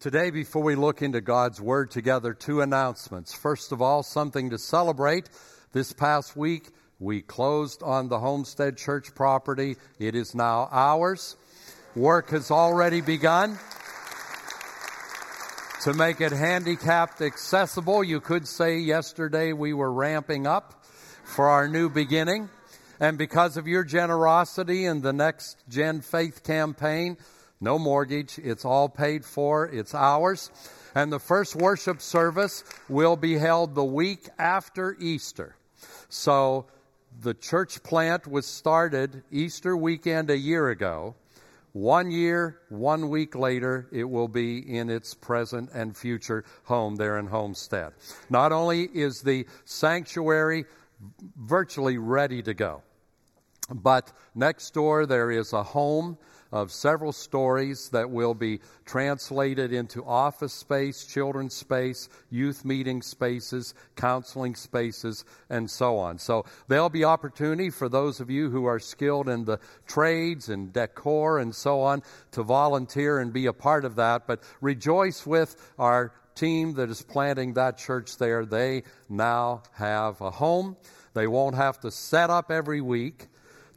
[0.00, 3.34] Today, before we look into God's Word together, two announcements.
[3.34, 5.28] First of all, something to celebrate.
[5.74, 9.76] This past week, we closed on the Homestead Church property.
[9.98, 11.36] It is now ours.
[11.94, 13.58] Work has already begun
[15.82, 18.02] to make it handicapped accessible.
[18.02, 20.82] You could say yesterday we were ramping up
[21.24, 22.48] for our new beginning.
[23.00, 27.18] And because of your generosity in the Next Gen Faith campaign,
[27.60, 28.38] no mortgage.
[28.38, 29.66] It's all paid for.
[29.66, 30.50] It's ours.
[30.94, 35.54] And the first worship service will be held the week after Easter.
[36.08, 36.66] So
[37.22, 41.14] the church plant was started Easter weekend a year ago.
[41.72, 47.18] One year, one week later, it will be in its present and future home there
[47.18, 47.92] in Homestead.
[48.28, 50.64] Not only is the sanctuary
[51.36, 52.82] virtually ready to go,
[53.72, 56.18] but next door there is a home
[56.52, 63.74] of several stories that will be translated into office space, children's space, youth meeting spaces,
[63.96, 66.18] counseling spaces, and so on.
[66.18, 70.72] So there'll be opportunity for those of you who are skilled in the trades and
[70.72, 74.26] decor and so on to volunteer and be a part of that.
[74.26, 78.44] But rejoice with our team that is planting that church there.
[78.44, 80.76] They now have a home.
[81.12, 83.28] They won't have to set up every week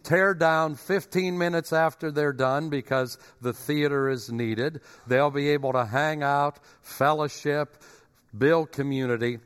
[0.04, 4.82] tear down 15 minutes after they're done because the theater is needed.
[5.08, 7.82] They'll be able to hang out, fellowship,
[8.38, 9.40] build community.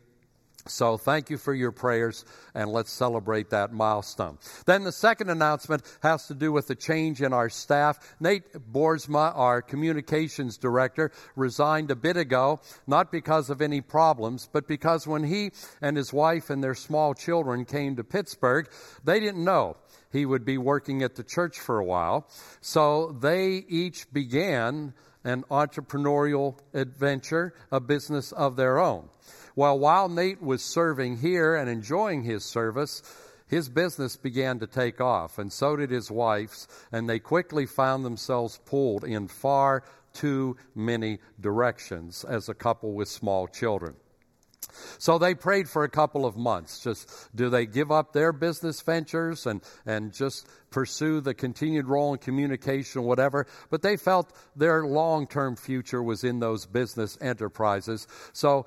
[0.69, 4.37] So thank you for your prayers and let's celebrate that milestone.
[4.65, 8.15] Then the second announcement has to do with the change in our staff.
[8.19, 14.67] Nate Boersma, our communications director, resigned a bit ago, not because of any problems, but
[14.67, 18.69] because when he and his wife and their small children came to Pittsburgh,
[19.03, 19.77] they didn't know
[20.11, 22.27] he would be working at the church for a while.
[22.61, 29.09] So they each began an entrepreneurial adventure, a business of their own.
[29.55, 33.01] Well, while Nate was serving here and enjoying his service,
[33.47, 38.05] his business began to take off, and so did his wife's, and they quickly found
[38.05, 43.95] themselves pulled in far too many directions as a couple with small children.
[44.99, 46.79] So they prayed for a couple of months.
[46.79, 52.13] Just do they give up their business ventures and, and just pursue the continued role
[52.13, 53.47] in communication, whatever?
[53.69, 58.07] But they felt their long term future was in those business enterprises.
[58.33, 58.65] So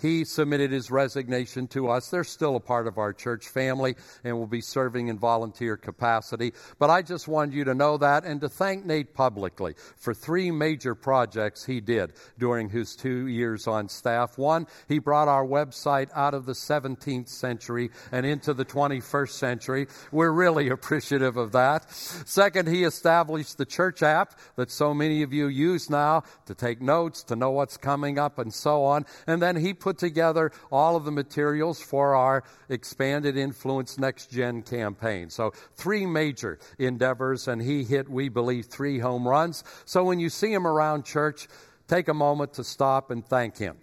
[0.00, 2.10] he submitted his resignation to us.
[2.10, 6.52] They're still a part of our church family and will be serving in volunteer capacity.
[6.78, 10.50] But I just wanted you to know that and to thank Nate publicly for three
[10.50, 14.38] major projects he did during his two years on staff.
[14.38, 19.86] One, he brought our website out of the 17th century and into the 21st century.
[20.12, 21.90] We're really appreciative of that.
[21.92, 26.80] Second, he established the church app that so many of you use now to take
[26.80, 29.06] notes, to know what's coming up, and so on.
[29.26, 34.30] And then he put put together all of the materials for our Expanded Influence Next
[34.30, 35.30] Gen campaign.
[35.30, 39.64] So, three major endeavors, and he hit, we believe, three home runs.
[39.86, 41.48] So, when you see him around church,
[41.88, 43.78] take a moment to stop and thank him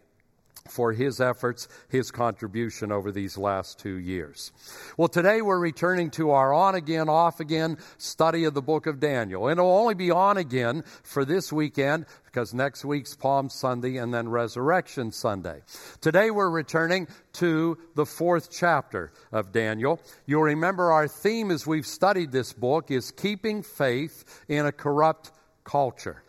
[0.70, 4.52] for his efforts, his contribution over these last two years.
[4.98, 9.00] Well, today we're returning to our on again, off again study of the book of
[9.00, 9.48] Daniel.
[9.48, 14.14] And it'll only be on again for this weekend because next week's Palm Sunday and
[14.14, 15.62] then Resurrection Sunday.
[16.02, 20.00] Today we're returning to the fourth chapter of Daniel.
[20.26, 25.32] You'll remember our theme as we've studied this book is keeping faith in a corrupt
[25.64, 26.24] culture.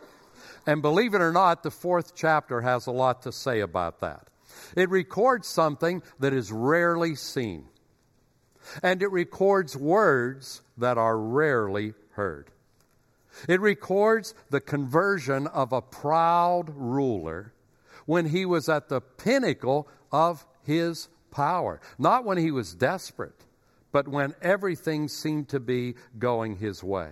[0.67, 4.28] And believe it or not, the fourth chapter has a lot to say about that.
[4.77, 7.67] It records something that is rarely seen,
[8.83, 12.51] and it records words that are rarely heard.
[13.49, 17.53] It records the conversion of a proud ruler
[18.07, 23.45] when he was at the pinnacle of his power, not when he was desperate,
[23.93, 27.11] but when everything seemed to be going his way.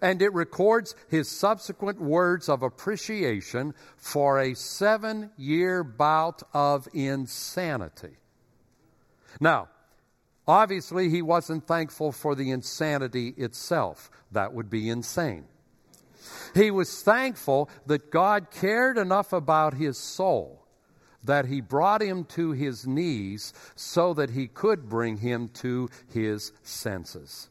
[0.00, 8.16] And it records his subsequent words of appreciation for a seven year bout of insanity.
[9.40, 9.68] Now,
[10.46, 14.10] obviously, he wasn't thankful for the insanity itself.
[14.32, 15.44] That would be insane.
[16.54, 20.60] He was thankful that God cared enough about his soul
[21.24, 26.52] that he brought him to his knees so that he could bring him to his
[26.62, 27.48] senses.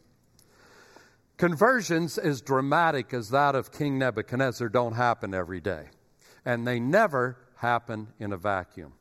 [1.39, 5.85] Conversions as dramatic as that of King Nebuchadnezzar don't happen every day,
[6.43, 8.91] and they never happen in a vacuum.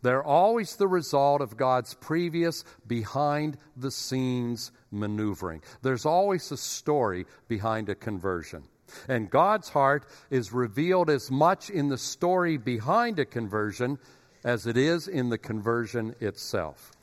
[0.00, 5.62] They're always the result of God's previous behind the scenes maneuvering.
[5.82, 8.62] There's always a story behind a conversion.
[9.08, 13.98] And God's heart is revealed as much in the story behind a conversion
[14.44, 16.93] as it is in the conversion itself.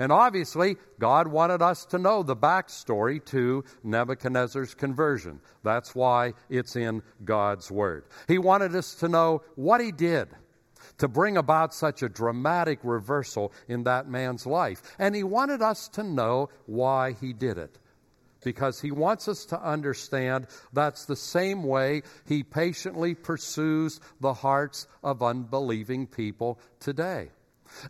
[0.00, 5.40] And obviously, God wanted us to know the backstory to Nebuchadnezzar's conversion.
[5.62, 8.06] That's why it's in God's Word.
[8.26, 10.28] He wanted us to know what he did
[10.98, 14.80] to bring about such a dramatic reversal in that man's life.
[14.98, 17.78] And he wanted us to know why he did it.
[18.42, 24.86] Because he wants us to understand that's the same way he patiently pursues the hearts
[25.04, 27.28] of unbelieving people today.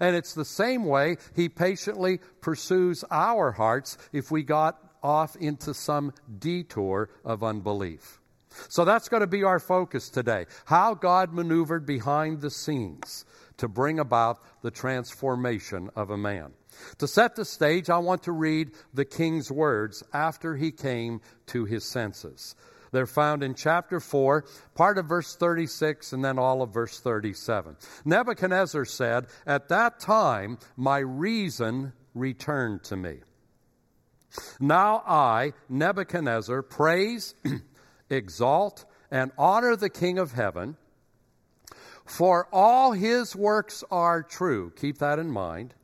[0.00, 5.74] And it's the same way He patiently pursues our hearts if we got off into
[5.74, 8.20] some detour of unbelief.
[8.68, 10.46] So that's going to be our focus today.
[10.64, 13.24] How God maneuvered behind the scenes
[13.58, 16.52] to bring about the transformation of a man.
[16.98, 21.64] To set the stage, I want to read the king's words after he came to
[21.64, 22.54] his senses.
[22.92, 24.44] They're found in chapter 4,
[24.74, 27.76] part of verse 36, and then all of verse 37.
[28.04, 33.20] Nebuchadnezzar said, At that time my reason returned to me.
[34.60, 37.34] Now I, Nebuchadnezzar, praise,
[38.10, 40.76] exalt, and honor the King of heaven,
[42.04, 44.72] for all his works are true.
[44.76, 45.74] Keep that in mind.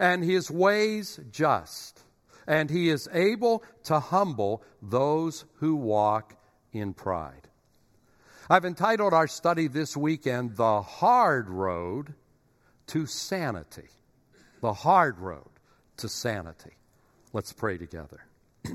[0.00, 2.02] And his ways just.
[2.46, 6.37] And he is able to humble those who walk
[6.72, 7.48] in pride.
[8.50, 12.14] I've entitled our study this weekend, The Hard Road
[12.88, 13.88] to Sanity.
[14.60, 15.50] The Hard Road
[15.98, 16.72] to Sanity.
[17.32, 18.24] Let's pray together.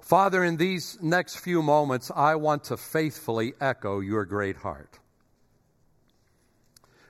[0.00, 4.98] Father, in these next few moments, I want to faithfully echo your great heart.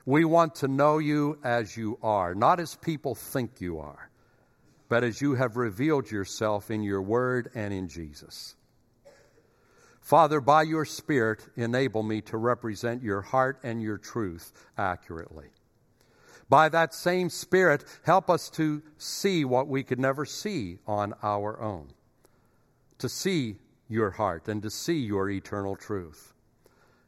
[0.05, 4.09] We want to know you as you are, not as people think you are,
[4.89, 8.55] but as you have revealed yourself in your word and in Jesus.
[10.01, 15.47] Father, by your Spirit, enable me to represent your heart and your truth accurately.
[16.49, 21.61] By that same Spirit, help us to see what we could never see on our
[21.61, 21.89] own,
[22.97, 23.57] to see
[23.87, 26.33] your heart and to see your eternal truth.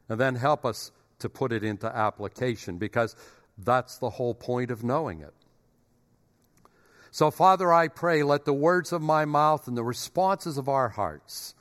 [0.08, 3.16] And then help us to put it into application because
[3.58, 5.34] that's the whole point of knowing it.
[7.10, 10.88] So, Father, I pray, let the words of my mouth and the responses of our
[10.88, 11.54] hearts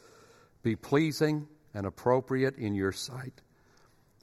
[0.64, 3.42] be pleasing and appropriate in your sight.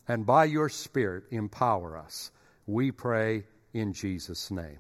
[0.09, 2.33] And by your Spirit, empower us.
[2.67, 4.79] We pray in Jesus' name.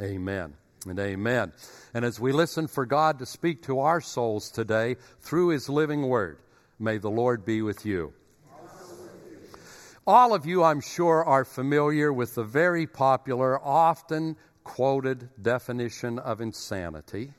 [0.00, 0.54] Amen
[0.86, 1.52] and amen.
[1.94, 6.02] And as we listen for God to speak to our souls today through His living
[6.08, 6.38] word,
[6.78, 8.12] may the Lord be with you.
[10.06, 16.40] All of you, I'm sure, are familiar with the very popular, often quoted definition of
[16.40, 17.32] insanity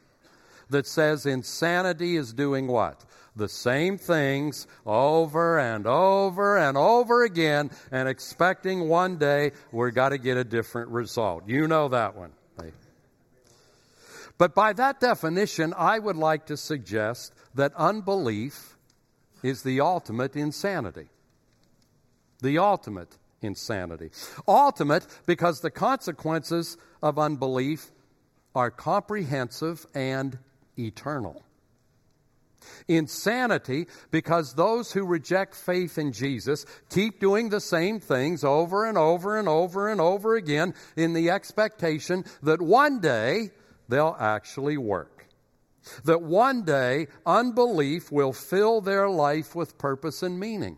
[0.70, 3.04] that says insanity is doing what?
[3.36, 10.10] The same things over and over and over again and expecting one day we're got
[10.10, 11.48] to get a different result.
[11.48, 12.32] You know that one.
[14.40, 18.78] But by that definition, I would like to suggest that unbelief
[19.44, 21.10] is the ultimate insanity.
[22.42, 24.12] The ultimate insanity.
[24.48, 27.92] Ultimate because the consequences of unbelief
[28.56, 30.40] are comprehensive and
[30.86, 31.44] eternal.
[32.88, 38.98] Insanity because those who reject faith in Jesus keep doing the same things over and
[38.98, 43.52] over and over and over again in the expectation that one day
[43.88, 45.28] they'll actually work.
[46.04, 50.78] That one day unbelief will fill their life with purpose and meaning.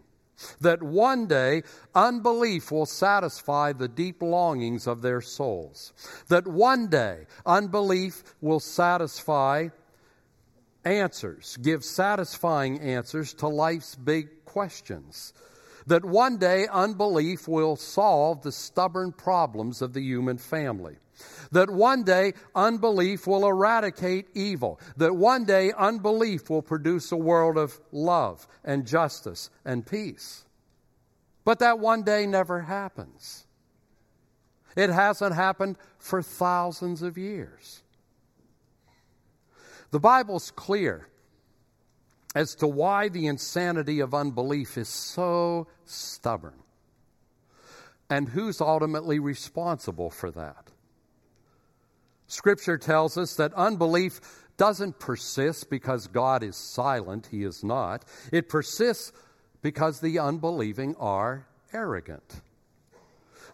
[0.60, 5.94] That one day unbelief will satisfy the deep longings of their souls.
[6.30, 9.70] That one day unbelief will satisfy
[10.84, 15.34] answers, give satisfying answers to life's big questions.
[15.88, 20.98] That one day unbelief will solve the stubborn problems of the human family.
[21.52, 24.80] That one day unbelief will eradicate evil.
[24.98, 30.46] That one day unbelief will produce a world of love and justice and peace.
[31.44, 33.46] But that one day never happens.
[34.76, 37.84] It hasn't happened for thousands of years.
[39.92, 41.08] The Bible's clear
[42.34, 46.64] as to why the insanity of unbelief is so stubborn
[48.10, 50.68] and who's ultimately responsible for that.
[52.28, 54.22] Scripture tells us that unbelief
[54.56, 58.06] doesn't persist because God is silent, He is not.
[58.32, 59.12] It persists
[59.62, 62.42] because the unbelieving are arrogant.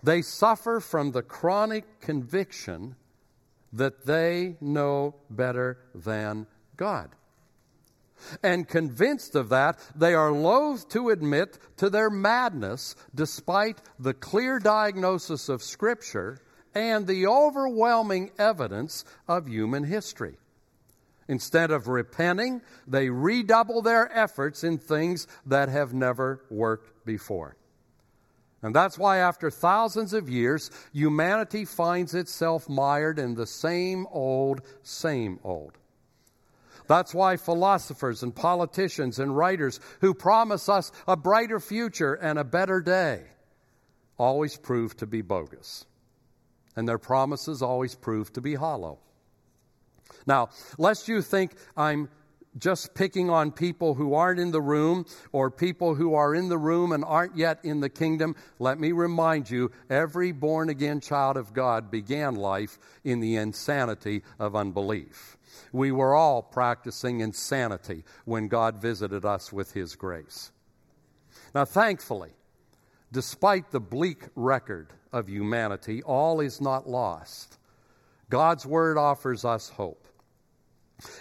[0.03, 2.96] They suffer from the chronic conviction
[3.74, 7.09] that they know better than God.
[8.41, 14.59] And convinced of that, they are loath to admit to their madness despite the clear
[14.59, 16.39] diagnosis of Scripture
[16.74, 20.38] and the overwhelming evidence of human history.
[21.27, 27.57] Instead of repenting, they redouble their efforts in things that have never worked before.
[28.64, 34.62] And that's why, after thousands of years, humanity finds itself mired in the same old,
[34.82, 35.74] same old.
[36.88, 42.44] That's why philosophers and politicians and writers who promise us a brighter future and a
[42.44, 43.24] better day
[44.18, 45.86] always prove to be bogus.
[46.76, 49.00] And their promises always prove to be hollow.
[50.26, 52.10] Now, lest you think I'm
[52.58, 56.58] just picking on people who aren't in the room or people who are in the
[56.58, 61.38] room and aren't yet in the kingdom, let me remind you every born again child
[61.38, 65.38] of God began life in the insanity of unbelief.
[65.72, 70.52] We were all practicing insanity when God visited us with His grace.
[71.54, 72.32] Now, thankfully,
[73.12, 77.58] despite the bleak record of humanity, all is not lost.
[78.30, 80.07] God's Word offers us hope.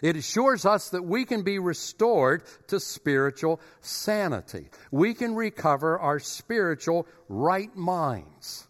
[0.02, 4.70] It assures us that we can be restored to spiritual sanity.
[4.90, 8.66] We can recover our spiritual right minds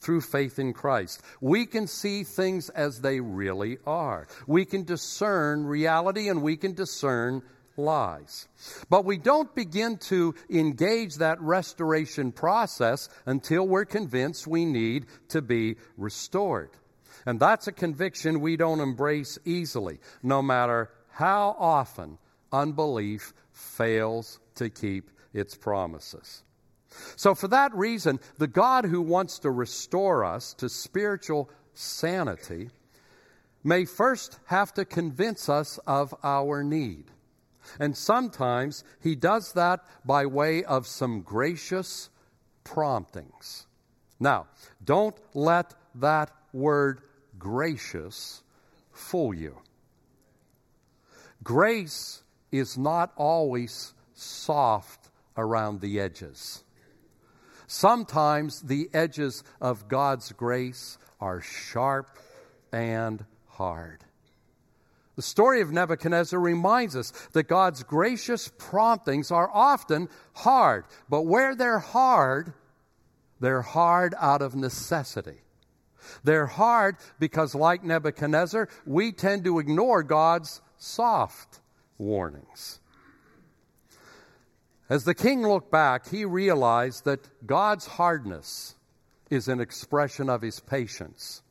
[0.00, 1.22] through faith in Christ.
[1.40, 4.26] We can see things as they really are.
[4.46, 7.42] We can discern reality and we can discern
[7.76, 8.48] lies.
[8.88, 15.42] But we don't begin to engage that restoration process until we're convinced we need to
[15.42, 16.70] be restored.
[17.26, 22.18] And that's a conviction we don't embrace easily, no matter how often
[22.52, 26.42] unbelief fails to keep its promises.
[27.16, 32.70] So, for that reason, the God who wants to restore us to spiritual sanity
[33.62, 37.04] may first have to convince us of our need.
[37.78, 42.08] And sometimes he does that by way of some gracious
[42.64, 43.66] promptings.
[44.18, 44.46] Now,
[44.84, 47.02] don't let that word
[47.40, 48.44] gracious
[48.92, 49.56] fool you.
[51.42, 56.62] Grace is not always soft around the edges.
[57.66, 62.18] Sometimes the edges of God's grace are sharp
[62.72, 64.04] and hard.
[65.16, 71.54] The story of Nebuchadnezzar reminds us that God's gracious promptings are often hard, but where
[71.54, 72.52] they're hard,
[73.38, 75.42] they're hard out of necessity.
[76.24, 81.60] They're hard because, like Nebuchadnezzar, we tend to ignore God's soft
[81.98, 82.80] warnings.
[84.88, 88.74] As the king looked back, he realized that God's hardness
[89.30, 91.42] is an expression of his patience.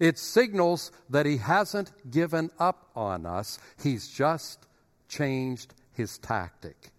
[0.00, 4.66] It signals that he hasn't given up on us, he's just
[5.08, 6.90] changed his tactic.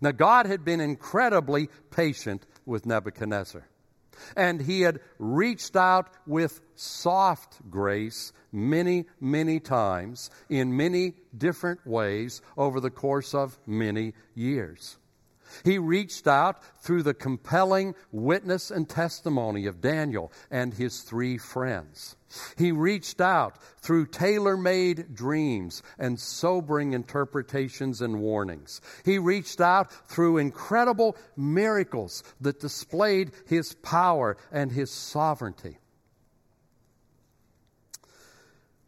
[0.00, 3.66] Now, God had been incredibly patient with Nebuchadnezzar.
[4.36, 12.42] And he had reached out with soft grace many, many times in many different ways
[12.56, 14.98] over the course of many years.
[15.64, 22.16] He reached out through the compelling witness and testimony of Daniel and his three friends.
[22.56, 28.80] He reached out through tailor made dreams and sobering interpretations and warnings.
[29.04, 35.78] He reached out through incredible miracles that displayed his power and his sovereignty.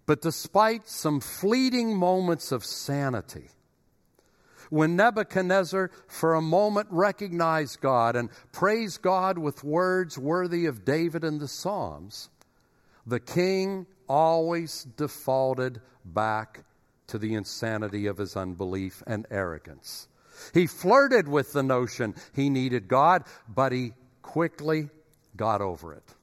[0.07, 3.51] But despite some fleeting moments of sanity,
[4.71, 11.25] when Nebuchadnezzar for a moment recognized God and praised God with words worthy of David
[11.25, 12.31] and the Psalms,
[13.07, 16.65] the king always defaulted back
[17.09, 20.09] to the insanity of his unbelief and arrogance.
[20.55, 24.89] He flirted with the notion he needed God, but he quickly
[25.37, 26.15] got over it.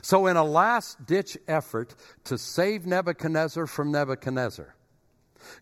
[0.00, 4.74] So, in a last ditch effort to save Nebuchadnezzar from Nebuchadnezzar,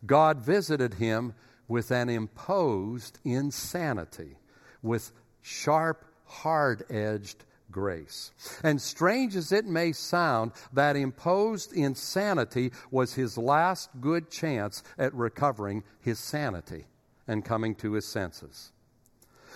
[0.05, 1.35] God visited him
[1.71, 4.37] with an imposed insanity,
[4.83, 8.33] with sharp, hard edged grace.
[8.65, 15.15] And strange as it may sound, that imposed insanity was his last good chance at
[15.15, 16.87] recovering his sanity
[17.29, 18.73] and coming to his senses.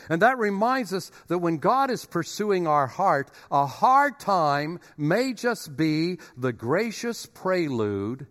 [0.08, 5.32] And that reminds us that when God is pursuing our heart, a hard time may
[5.32, 8.28] just be the gracious prelude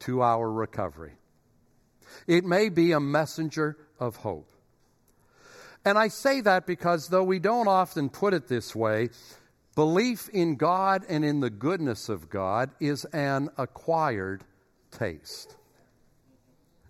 [0.00, 1.12] to our recovery.
[2.26, 4.48] It may be a messenger of hope.
[5.84, 9.10] And I say that because though we don't often put it this way,
[9.74, 14.44] belief in God and in the goodness of God is an acquired
[14.90, 15.56] taste.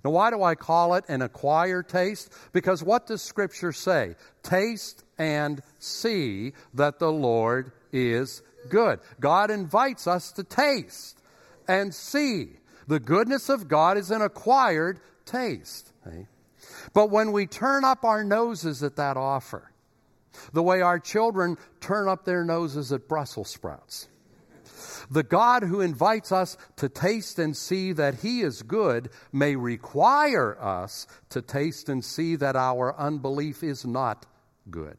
[0.05, 2.33] Now, why do I call it an acquired taste?
[2.53, 4.17] Because what does Scripture say?
[4.43, 8.99] Taste and see that the Lord is good.
[9.21, 11.21] God invites us to taste
[11.69, 12.57] and see.
[12.89, 15.93] The goodness of God is an acquired taste.
[16.93, 19.71] But when we turn up our noses at that offer,
[20.53, 24.09] the way our children turn up their noses at Brussels sprouts,
[25.11, 30.57] the God who invites us to taste and see that He is good may require
[30.61, 34.27] us to taste and see that our unbelief is not
[34.71, 34.99] good.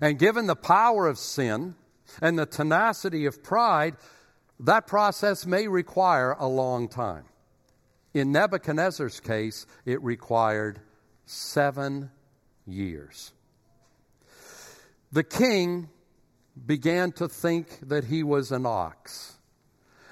[0.00, 1.76] And given the power of sin
[2.20, 3.96] and the tenacity of pride,
[4.58, 7.24] that process may require a long time.
[8.14, 10.80] In Nebuchadnezzar's case, it required
[11.24, 12.10] seven
[12.66, 13.32] years.
[15.12, 15.88] The king
[16.66, 19.38] began to think that he was an ox.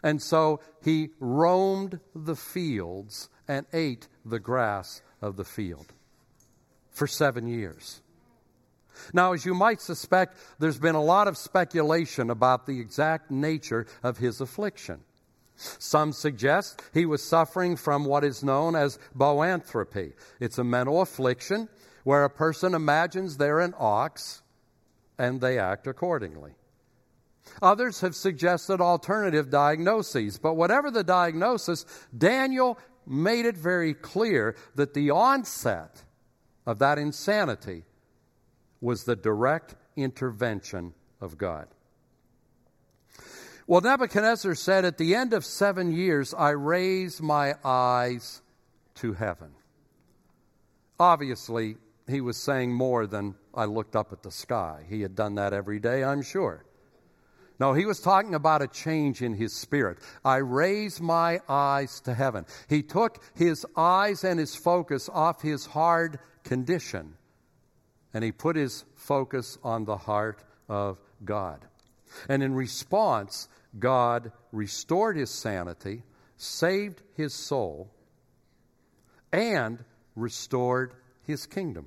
[0.02, 5.92] And so he roamed the fields and ate the grass of the field
[6.90, 8.00] for seven years.
[9.12, 13.86] Now, as you might suspect, there's been a lot of speculation about the exact nature
[14.02, 15.00] of his affliction.
[15.78, 20.14] Some suggest he was suffering from what is known as boanthropy.
[20.40, 21.68] It's a mental affliction
[22.04, 24.42] where a person imagines they're an ox
[25.18, 26.52] and they act accordingly.
[27.60, 31.84] Others have suggested alternative diagnoses, but whatever the diagnosis,
[32.16, 36.04] Daniel made it very clear that the onset
[36.66, 37.84] of that insanity
[38.80, 41.68] was the direct intervention of God.
[43.70, 48.42] Well, Nebuchadnezzar said, At the end of seven years, I raise my eyes
[48.96, 49.52] to heaven.
[50.98, 51.76] Obviously,
[52.08, 54.82] he was saying more than I looked up at the sky.
[54.88, 56.64] He had done that every day, I'm sure.
[57.60, 59.98] No, he was talking about a change in his spirit.
[60.24, 62.46] I raise my eyes to heaven.
[62.68, 67.14] He took his eyes and his focus off his hard condition
[68.12, 71.64] and he put his focus on the heart of God.
[72.28, 76.02] And in response, God restored his sanity,
[76.36, 77.90] saved his soul,
[79.32, 79.84] and
[80.16, 81.86] restored his kingdom.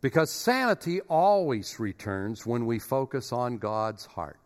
[0.00, 4.38] Because sanity always returns when we focus on God's heart.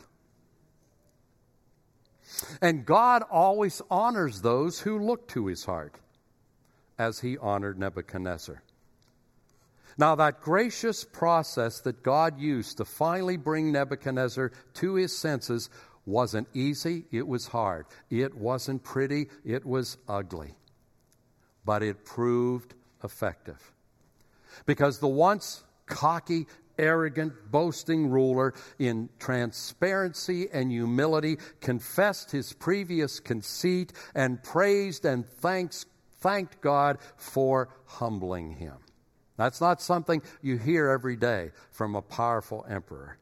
[2.60, 5.94] And God always honors those who look to his heart,
[6.98, 8.62] as he honored Nebuchadnezzar.
[9.98, 15.70] Now, that gracious process that God used to finally bring Nebuchadnezzar to his senses
[16.04, 17.86] wasn't easy, it was hard.
[18.10, 20.54] It wasn't pretty, it was ugly.
[21.64, 23.72] But it proved effective.
[24.66, 26.46] Because the once cocky,
[26.78, 35.86] arrogant, boasting ruler, in transparency and humility, confessed his previous conceit and praised and thanks,
[36.20, 38.76] thanked God for humbling him.
[39.36, 43.18] That's not something you hear every day from a powerful emperor.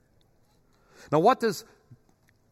[1.11, 1.65] Now, what does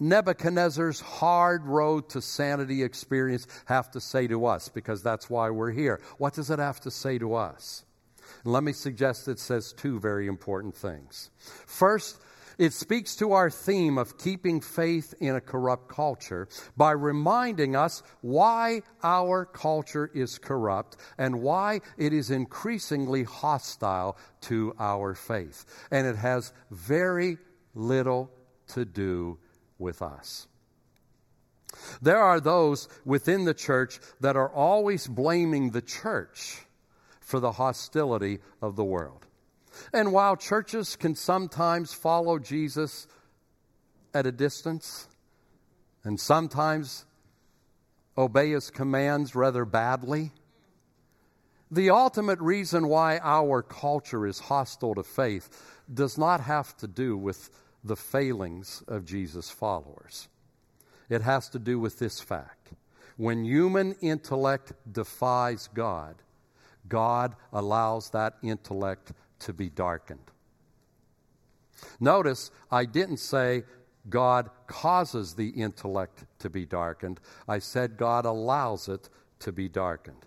[0.00, 4.68] Nebuchadnezzar's hard road to sanity experience have to say to us?
[4.68, 6.00] Because that's why we're here.
[6.18, 7.84] What does it have to say to us?
[8.44, 11.30] Let me suggest it says two very important things.
[11.66, 12.20] First,
[12.58, 18.02] it speaks to our theme of keeping faith in a corrupt culture by reminding us
[18.20, 25.64] why our culture is corrupt and why it is increasingly hostile to our faith.
[25.90, 27.38] And it has very
[27.74, 28.30] little
[28.68, 29.38] to do
[29.78, 30.46] with us.
[32.00, 36.60] There are those within the church that are always blaming the church
[37.20, 39.26] for the hostility of the world.
[39.92, 43.06] And while churches can sometimes follow Jesus
[44.14, 45.08] at a distance
[46.04, 47.04] and sometimes
[48.16, 50.32] obey his commands rather badly,
[51.70, 55.48] the ultimate reason why our culture is hostile to faith
[55.92, 57.48] does not have to do with
[57.82, 60.28] the failings of Jesus' followers.
[61.08, 62.72] It has to do with this fact.
[63.16, 66.16] When human intellect defies God,
[66.88, 70.30] God allows that intellect to be darkened.
[72.00, 73.64] Notice I didn't say
[74.08, 77.20] God causes the intellect to be darkened.
[77.48, 79.08] I said God allows it
[79.40, 80.26] to be darkened.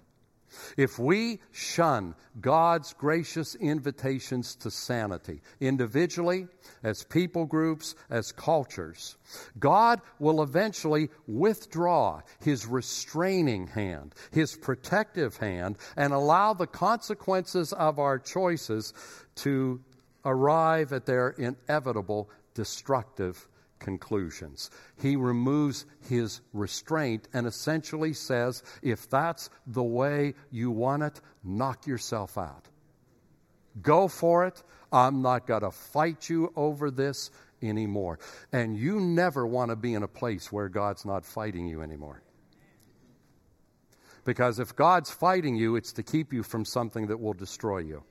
[0.77, 6.47] If we shun God's gracious invitations to sanity, individually,
[6.83, 9.17] as people groups, as cultures,
[9.59, 17.99] God will eventually withdraw His restraining hand, His protective hand, and allow the consequences of
[17.99, 18.93] our choices
[19.35, 19.81] to
[20.25, 23.47] arrive at their inevitable destructive
[23.85, 24.71] conclusions.
[24.99, 31.85] He removes his restraint and essentially says, if that's the way you want it, knock
[31.85, 32.67] yourself out.
[33.81, 34.61] Go for it.
[34.91, 37.29] I'm not going to fight you over this
[37.61, 38.17] anymore.
[38.51, 42.23] And you never want to be in a place where God's not fighting you anymore.
[44.23, 48.03] Because if God's fighting you, it's to keep you from something that will destroy you.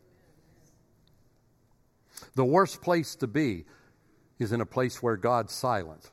[2.36, 3.64] The worst place to be
[4.38, 6.10] is in a place where God's silent.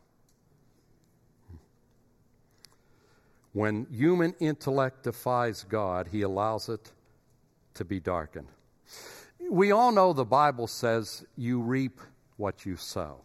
[3.53, 6.91] When human intellect defies God, he allows it
[7.73, 8.47] to be darkened.
[9.49, 11.99] We all know the Bible says you reap
[12.37, 13.17] what you sow.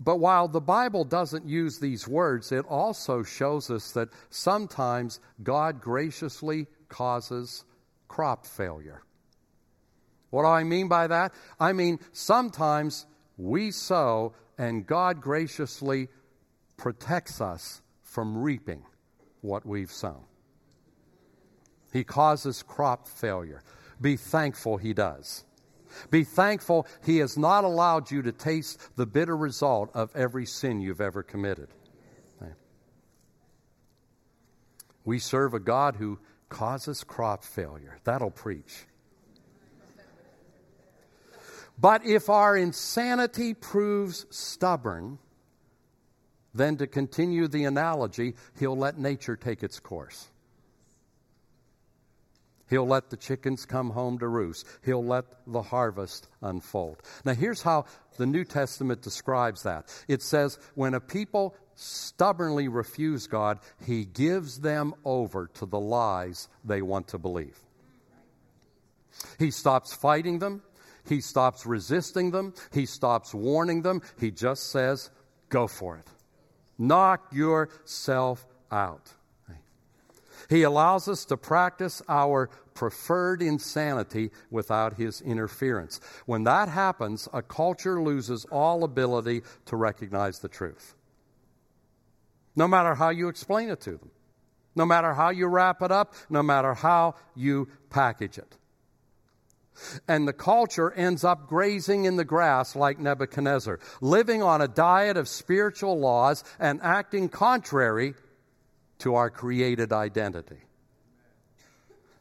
[0.00, 5.80] But while the Bible doesn't use these words, it also shows us that sometimes God
[5.80, 7.64] graciously causes
[8.08, 9.02] crop failure.
[10.30, 11.32] What do I mean by that?
[11.60, 16.08] I mean, sometimes we sow and God graciously
[16.76, 18.82] protects us from reaping
[19.40, 20.24] what we've sown.
[21.92, 23.62] He causes crop failure.
[24.00, 25.44] Be thankful He does.
[26.10, 30.80] Be thankful He has not allowed you to taste the bitter result of every sin
[30.80, 31.68] you've ever committed.
[35.04, 36.18] We serve a God who
[36.48, 37.98] causes crop failure.
[38.04, 38.86] That'll preach.
[41.78, 45.18] But if our insanity proves stubborn,
[46.54, 50.28] then to continue the analogy, he'll let nature take its course.
[52.70, 54.66] He'll let the chickens come home to roost.
[54.84, 57.02] He'll let the harvest unfold.
[57.24, 57.84] Now, here's how
[58.16, 64.60] the New Testament describes that it says, when a people stubbornly refuse God, he gives
[64.60, 67.58] them over to the lies they want to believe.
[69.38, 70.62] He stops fighting them.
[71.08, 72.54] He stops resisting them.
[72.72, 74.02] He stops warning them.
[74.18, 75.10] He just says,
[75.48, 76.08] go for it.
[76.78, 79.12] Knock yourself out.
[80.50, 86.00] He allows us to practice our preferred insanity without his interference.
[86.26, 90.94] When that happens, a culture loses all ability to recognize the truth.
[92.56, 94.10] No matter how you explain it to them,
[94.76, 98.56] no matter how you wrap it up, no matter how you package it.
[100.06, 105.16] And the culture ends up grazing in the grass like Nebuchadnezzar, living on a diet
[105.16, 108.14] of spiritual laws and acting contrary
[108.98, 110.58] to our created identity.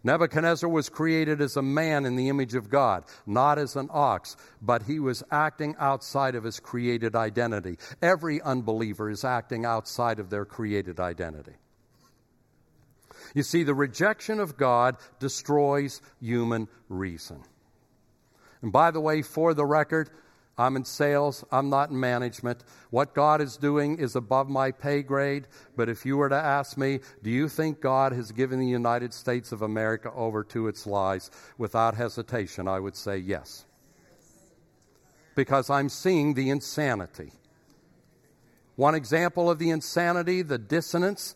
[0.03, 4.35] Nebuchadnezzar was created as a man in the image of God, not as an ox,
[4.61, 7.77] but he was acting outside of his created identity.
[8.01, 11.53] Every unbeliever is acting outside of their created identity.
[13.33, 17.41] You see, the rejection of God destroys human reason.
[18.61, 20.09] And by the way, for the record,
[20.57, 22.63] I'm in sales, I'm not in management.
[22.91, 25.47] What God is doing is above my pay grade.
[25.75, 29.13] But if you were to ask me, do you think God has given the United
[29.13, 31.31] States of America over to its lies?
[31.57, 33.65] Without hesitation, I would say yes.
[35.35, 37.31] Because I'm seeing the insanity.
[38.75, 41.35] One example of the insanity, the dissonance,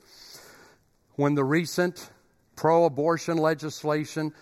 [1.18, 2.10] when the recent
[2.56, 4.34] pro abortion legislation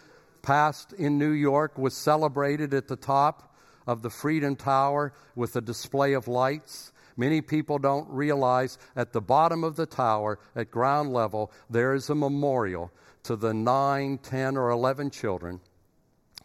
[0.44, 3.56] passed in New York was celebrated at the top
[3.88, 6.92] of the Freedom Tower with a display of lights.
[7.18, 12.10] Many people don't realize at the bottom of the tower, at ground level, there is
[12.10, 12.92] a memorial
[13.24, 15.62] to the nine, ten, or 11 children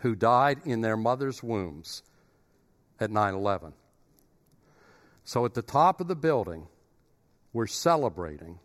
[0.01, 2.03] who died in their mother's wombs
[3.01, 3.73] at 9 11.
[5.25, 6.69] So at the top of the building,
[7.53, 8.61] we're celebrating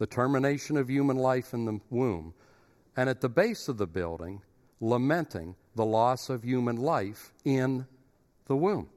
[0.00, 2.32] the termination of human life in the womb.
[2.96, 4.40] And at the base of the building,
[4.80, 7.86] lamenting the loss of human life in
[8.46, 8.88] the womb.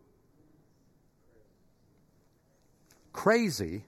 [3.12, 3.84] Crazy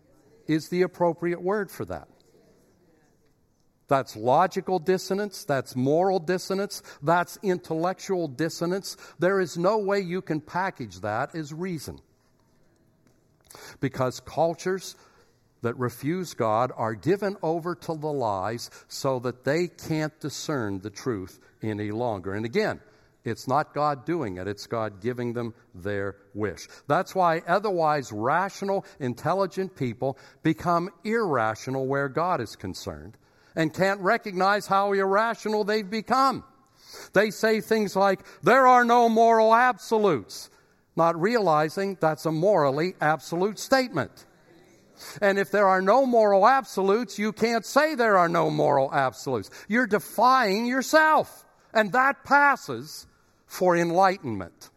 [0.45, 2.09] is the appropriate word for that.
[3.87, 5.45] That's logical dissonance.
[5.45, 6.83] That's moral dissonance.
[7.01, 8.97] That's intellectual dissonance.
[9.19, 12.01] There is no way you can package that as reason.
[13.79, 14.97] Because cultures
[15.65, 20.91] that refuse God are given over to the lies so that they can't discern the
[20.91, 22.35] truth any longer.
[22.35, 22.79] And again,
[23.23, 26.67] it's not God doing it, it's God giving them their wish.
[26.87, 33.17] That's why otherwise rational, intelligent people become irrational where God is concerned
[33.55, 36.43] and can't recognize how irrational they've become.
[37.13, 40.51] They say things like, There are no moral absolutes,
[40.95, 44.27] not realizing that's a morally absolute statement.
[45.21, 49.49] And if there are no moral absolutes, you can't say there are no moral absolutes.
[49.67, 51.45] You're defying yourself.
[51.73, 53.07] And that passes
[53.45, 54.69] for enlightenment.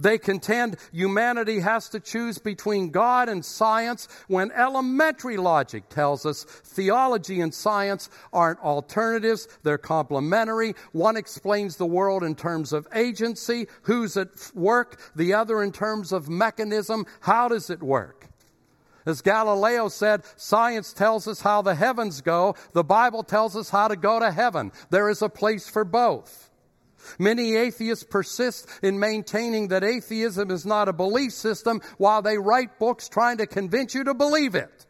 [0.00, 6.44] They contend humanity has to choose between God and science when elementary logic tells us
[6.44, 10.74] theology and science aren't alternatives, they're complementary.
[10.92, 16.12] One explains the world in terms of agency, who's at work, the other in terms
[16.12, 18.28] of mechanism, how does it work?
[19.04, 23.88] As Galileo said, science tells us how the heavens go, the Bible tells us how
[23.88, 24.72] to go to heaven.
[24.90, 26.50] There is a place for both.
[27.18, 32.78] Many atheists persist in maintaining that atheism is not a belief system while they write
[32.78, 34.86] books trying to convince you to believe it.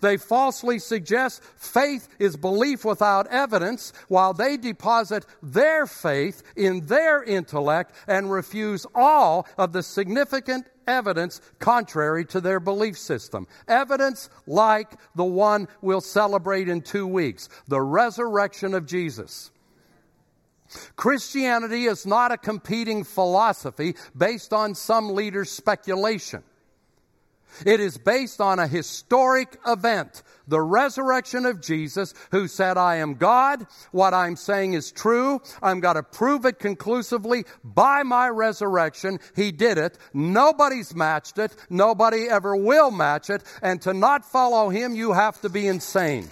[0.00, 7.22] They falsely suggest faith is belief without evidence while they deposit their faith in their
[7.22, 13.46] intellect and refuse all of the significant evidence contrary to their belief system.
[13.68, 19.50] Evidence like the one we'll celebrate in two weeks the resurrection of Jesus.
[20.96, 26.42] Christianity is not a competing philosophy based on some leader's speculation.
[27.64, 33.14] It is based on a historic event, the resurrection of Jesus, who said, I am
[33.14, 33.66] God.
[33.92, 35.40] What I'm saying is true.
[35.62, 39.18] I'm going to prove it conclusively by my resurrection.
[39.36, 39.98] He did it.
[40.14, 41.54] Nobody's matched it.
[41.68, 43.42] Nobody ever will match it.
[43.62, 46.28] And to not follow him, you have to be insane.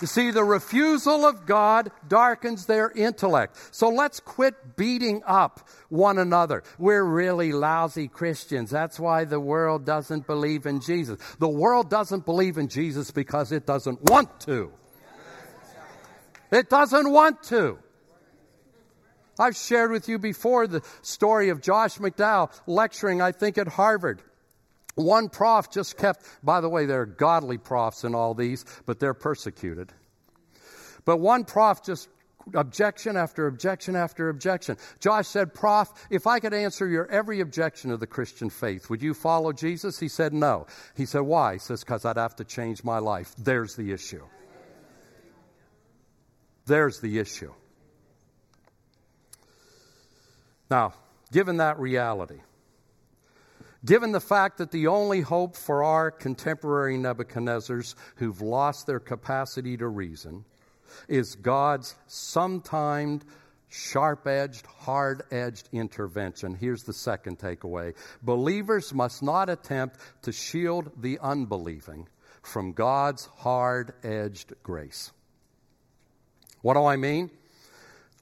[0.00, 3.58] You see, the refusal of God darkens their intellect.
[3.70, 6.62] So let's quit beating up one another.
[6.78, 8.70] We're really lousy Christians.
[8.70, 11.20] That's why the world doesn't believe in Jesus.
[11.38, 14.72] The world doesn't believe in Jesus because it doesn't want to.
[16.50, 17.78] It doesn't want to.
[19.38, 24.22] I've shared with you before the story of Josh McDowell lecturing, I think, at Harvard.
[24.94, 28.98] One prof just kept, by the way, there are godly profs in all these, but
[28.98, 29.92] they're persecuted.
[31.04, 32.08] But one prof just
[32.54, 34.76] objection after objection after objection.
[34.98, 39.02] Josh said, Prof, if I could answer your every objection of the Christian faith, would
[39.02, 39.98] you follow Jesus?
[39.98, 40.66] He said, No.
[40.96, 41.54] He said, Why?
[41.54, 43.34] He says, Because I'd have to change my life.
[43.38, 44.24] There's the issue.
[46.66, 47.52] There's the issue.
[50.70, 50.94] Now,
[51.32, 52.40] given that reality,
[53.84, 59.76] Given the fact that the only hope for our contemporary Nebuchadnezzars who've lost their capacity
[59.78, 60.44] to reason
[61.08, 63.22] is God's sometime
[63.68, 66.54] sharp edged, hard edged intervention.
[66.54, 72.08] Here's the second takeaway believers must not attempt to shield the unbelieving
[72.42, 75.12] from God's hard edged grace.
[76.60, 77.30] What do I mean?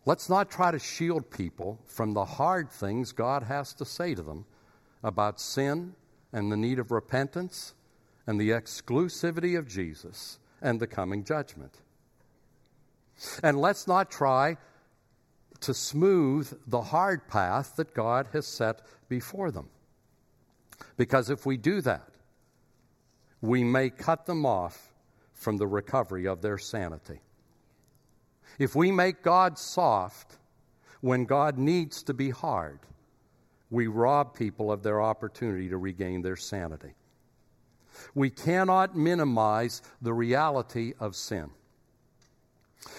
[0.06, 4.22] Let's not try to shield people from the hard things God has to say to
[4.22, 4.44] them
[5.02, 5.94] about sin
[6.32, 7.74] and the need of repentance
[8.26, 11.78] and the exclusivity of Jesus and the coming judgment.
[13.42, 14.56] And let's not try
[15.60, 19.68] to smooth the hard path that God has set before them.
[20.96, 22.08] Because if we do that,
[23.40, 24.92] we may cut them off
[25.32, 27.20] from the recovery of their sanity.
[28.58, 30.36] If we make God soft
[31.00, 32.80] when God needs to be hard,
[33.70, 36.94] we rob people of their opportunity to regain their sanity.
[38.14, 41.50] We cannot minimize the reality of sin.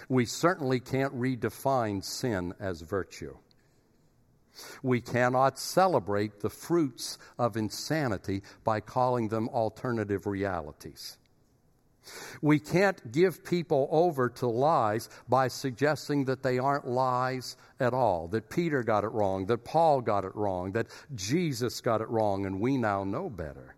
[0.08, 3.38] We certainly can't redefine sin as virtue.
[4.84, 11.18] We cannot celebrate the fruits of insanity by calling them alternative realities.
[12.41, 18.27] We can't give people over to lies by suggesting that they aren't lies at all,
[18.29, 22.45] that Peter got it wrong, that Paul got it wrong, that Jesus got it wrong,
[22.45, 23.75] and we now know better.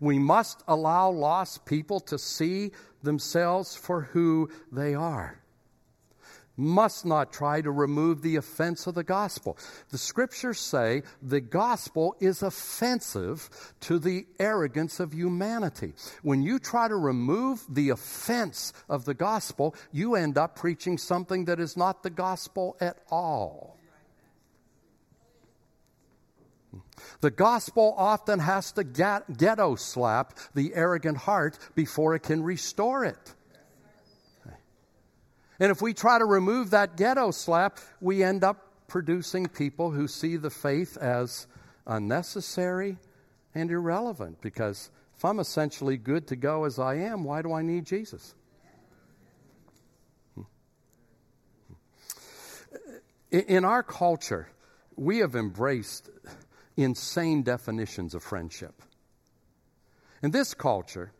[0.00, 5.41] We must allow lost people to see themselves for who they are.
[6.56, 9.56] Must not try to remove the offense of the gospel.
[9.88, 13.48] The scriptures say the gospel is offensive
[13.80, 15.94] to the arrogance of humanity.
[16.22, 21.46] When you try to remove the offense of the gospel, you end up preaching something
[21.46, 23.78] that is not the gospel at all.
[27.20, 33.34] The gospel often has to ghetto slap the arrogant heart before it can restore it.
[35.62, 40.08] And if we try to remove that ghetto slap, we end up producing people who
[40.08, 41.46] see the faith as
[41.86, 42.96] unnecessary
[43.54, 47.62] and irrelevant because if I'm essentially good to go as I am, why do I
[47.62, 48.34] need Jesus?
[53.30, 54.48] In our culture,
[54.96, 56.10] we have embraced
[56.76, 58.82] insane definitions of friendship.
[60.24, 61.12] In this culture,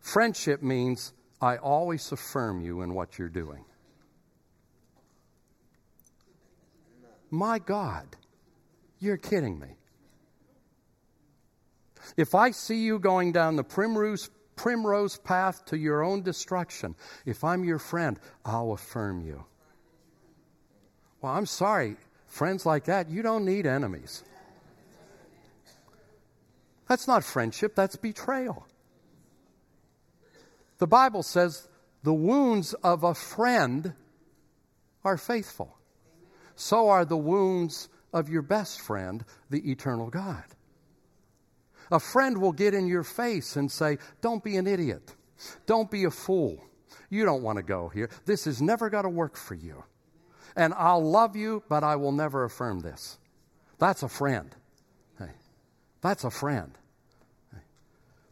[0.00, 1.12] friendship means
[1.44, 3.66] I always affirm you in what you're doing.
[7.30, 8.06] My God,
[8.98, 9.76] you're kidding me.
[12.16, 16.94] If I see you going down the primrose, primrose path to your own destruction,
[17.26, 19.44] if I'm your friend, I'll affirm you.
[21.20, 24.22] Well, I'm sorry, friends like that, you don't need enemies.
[26.88, 28.66] That's not friendship, that's betrayal.
[30.78, 31.68] The Bible says
[32.02, 33.94] the wounds of a friend
[35.04, 35.76] are faithful.
[36.56, 40.44] So are the wounds of your best friend, the eternal God.
[41.90, 45.14] A friend will get in your face and say, Don't be an idiot.
[45.66, 46.64] Don't be a fool.
[47.10, 48.08] You don't want to go here.
[48.24, 49.84] This is never going to work for you.
[50.56, 53.18] And I'll love you, but I will never affirm this.
[53.78, 54.54] That's a friend.
[55.18, 55.32] Hey,
[56.00, 56.72] that's a friend.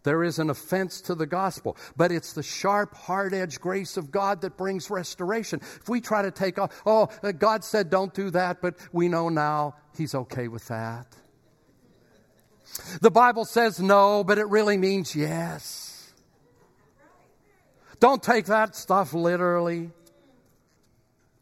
[0.05, 4.11] There is an offense to the gospel, but it's the sharp, hard edged grace of
[4.11, 5.61] God that brings restoration.
[5.63, 9.09] If we try to take off, oh, uh, God said don't do that, but we
[9.09, 11.07] know now He's okay with that.
[13.01, 16.13] The Bible says no, but it really means yes.
[18.01, 19.91] Don't take that stuff literally.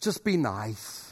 [0.01, 1.10] Just be nice.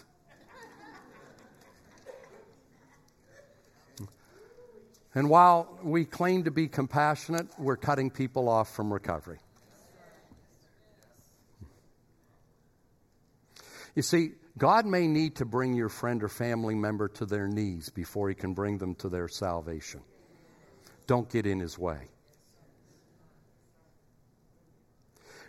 [5.18, 9.40] And while we claim to be compassionate, we're cutting people off from recovery.
[13.96, 17.88] You see, God may need to bring your friend or family member to their knees
[17.90, 20.02] before he can bring them to their salvation.
[21.08, 22.06] Don't get in his way.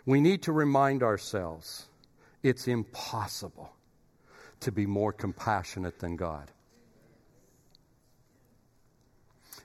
[0.04, 1.86] We need to remind ourselves
[2.42, 3.70] it's impossible
[4.58, 6.50] to be more compassionate than God.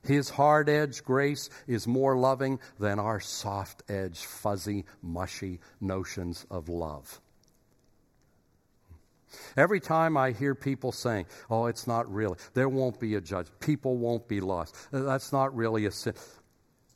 [0.05, 6.69] His hard edge grace is more loving than our soft edge, fuzzy, mushy notions of
[6.69, 7.21] love.
[9.57, 13.47] Every time I hear people saying, oh, it's not really, there won't be a judge,
[13.59, 16.13] people won't be lost, uh, that's not really a sin.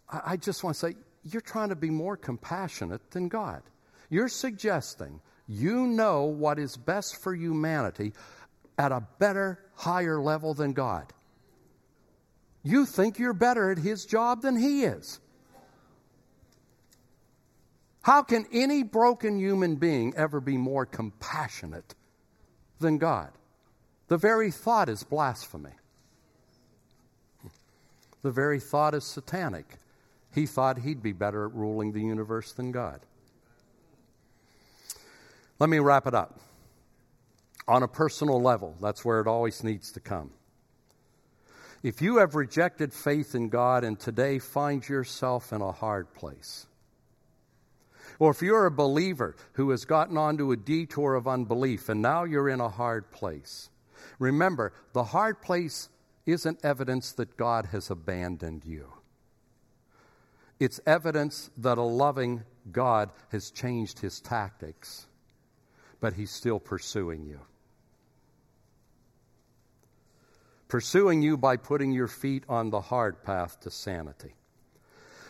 [0.10, 3.62] I, I just want to say, you're trying to be more compassionate than God.
[4.10, 8.14] You're suggesting you know what is best for humanity
[8.78, 11.12] at a better, higher level than God.
[12.70, 15.20] You think you're better at His job than He is.
[18.02, 21.96] How can any broken human being ever be more compassionate
[22.80, 23.32] than God.
[24.08, 25.72] The very thought is blasphemy.
[28.22, 29.78] The very thought is satanic.
[30.34, 33.02] He thought he'd be better at ruling the universe than God.
[35.60, 36.40] Let me wrap it up.
[37.68, 40.32] On a personal level, that's where it always needs to come.
[41.82, 46.68] If you have rejected faith in God and today find yourself in a hard place,
[48.20, 52.26] or if you're a believer who has gotten onto a detour of unbelief and now
[52.26, 53.70] you're in a hard place,
[54.20, 55.88] remember, the hard place
[56.26, 58.92] isn't evidence that God has abandoned you.
[60.60, 65.08] It's evidence that a loving God has changed his tactics,
[66.02, 67.40] but he's still pursuing you.
[70.70, 74.36] Pursuing you by putting your feet on the hard path to sanity.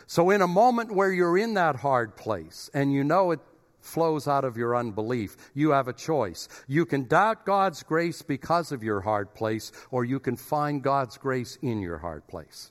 [0.06, 3.40] So, in a moment where you're in that hard place and you know it
[3.80, 6.48] flows out of your unbelief, you have a choice.
[6.68, 11.16] You can doubt God's grace because of your hard place, or you can find God's
[11.16, 12.70] grace in your hard place.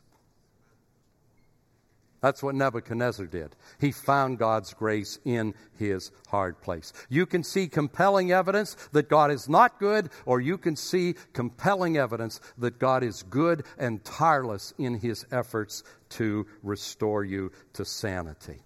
[2.21, 3.55] That's what Nebuchadnezzar did.
[3.79, 6.91] He found God's grace in his hard place.
[7.08, 11.97] You can see compelling evidence that God is not good, or you can see compelling
[11.97, 18.60] evidence that God is good and tireless in his efforts to restore you to sanity.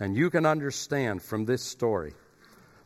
[0.00, 2.14] And you can understand from this story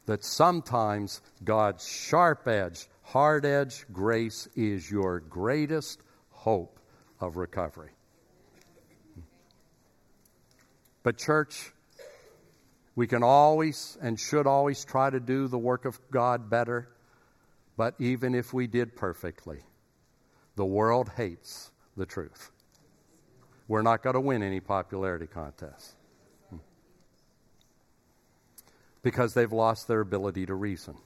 [0.06, 6.80] that sometimes God's sharp edge, hard edge grace is your greatest hope
[7.20, 7.92] of recovery.
[11.02, 11.72] But, church,
[12.94, 16.88] we can always and should always try to do the work of God better.
[17.76, 19.60] But even if we did perfectly,
[20.56, 22.50] the world hates the truth.
[23.66, 25.94] We're not going to win any popularity contests
[29.02, 30.96] because they've lost their ability to reason.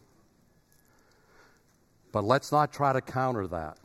[2.13, 3.79] But let's not try to counter that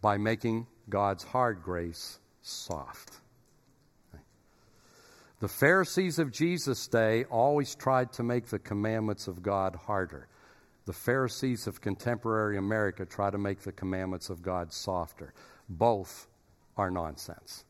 [0.00, 3.20] by making God's hard grace soft.
[5.38, 10.28] The Pharisees of Jesus' day always tried to make the commandments of God harder.
[10.86, 15.34] The Pharisees of contemporary America try to make the commandments of God softer.
[15.68, 16.26] Both
[16.78, 17.64] are nonsense.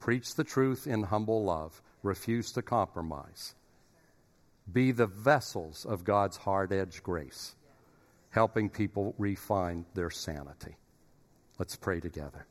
[0.00, 3.54] Preach the truth in humble love, refuse to compromise.
[4.72, 7.54] Be the vessels of God's hard edged grace,
[8.30, 10.76] helping people refine their sanity.
[11.58, 12.46] Let's pray together.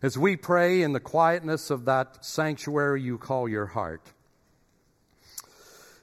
[0.00, 4.02] As we pray in the quietness of that sanctuary you call your heart,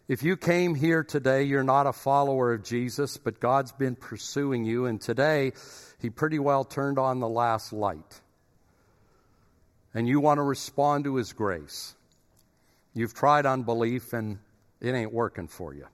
[0.10, 4.66] if you came here today, you're not a follower of Jesus, but God's been pursuing
[4.66, 5.54] you, and today
[6.00, 8.22] He pretty well turned on the last light.
[9.94, 11.96] And you want to respond to His grace.
[12.94, 14.40] You've tried unbelief, and
[14.82, 15.88] it ain't working for you.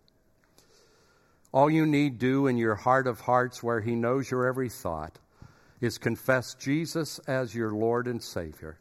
[1.53, 5.19] All you need do in your heart of hearts, where He knows your every thought,
[5.81, 8.77] is confess Jesus as your Lord and Savior.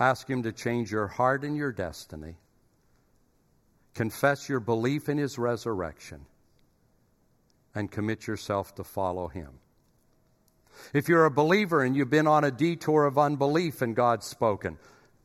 [0.00, 2.36] Ask Him to change your heart and your destiny
[3.94, 6.26] confess your belief in his resurrection,
[7.74, 9.50] and commit yourself to follow him.
[10.92, 14.78] If you're a believer and you've been on a detour of unbelief and God's spoken,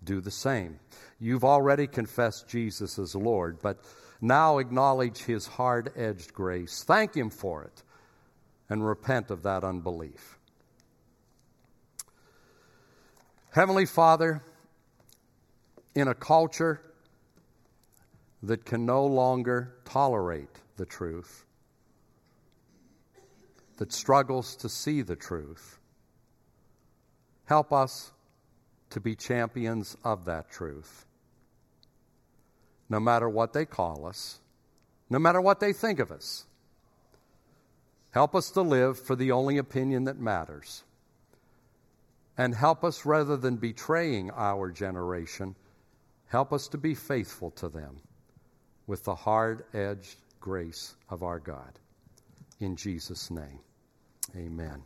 [0.04, 0.80] do the same.
[1.20, 3.84] You've already confessed Jesus as Lord, but
[4.22, 6.84] now acknowledge his hard edged grace.
[6.84, 7.84] Thank him for it
[8.70, 10.39] and repent of that unbelief.
[13.52, 14.44] Heavenly Father,
[15.96, 16.82] in a culture
[18.44, 21.46] that can no longer tolerate the truth,
[23.78, 25.80] that struggles to see the truth.
[27.46, 28.12] Help us
[28.92, 31.08] to be champions of that truth.
[32.88, 34.40] No matter what they call us,
[35.10, 36.46] no matter what they think of us.
[38.12, 40.84] Help us to live for the only opinion that matters.
[42.40, 45.58] And help us, rather than betraying our generation,
[46.28, 47.98] help us to be faithful to them
[48.88, 51.78] with the hard edged grace of our God.
[52.62, 53.60] In Jesus' name,
[54.38, 54.82] amen.